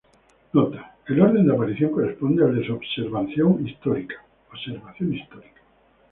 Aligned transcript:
Nota: 0.53 0.95
el 1.05 1.21
orden 1.21 1.45
de 1.45 1.53
aparición 1.53 1.91
corresponde 1.91 2.43
al 2.43 2.55
de 2.57 2.65
su 2.65 2.73
observación 2.73 3.63
histórica. 3.67 4.15